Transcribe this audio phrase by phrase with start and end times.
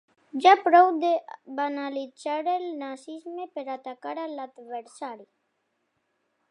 [0.43, 1.11] Ja prou de
[1.59, 5.29] banalitzar el nazisme per atacar l’adversari.